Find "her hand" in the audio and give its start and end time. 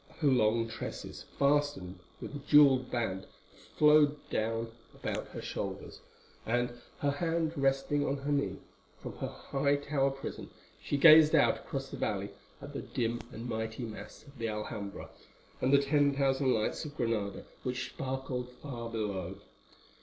7.01-7.55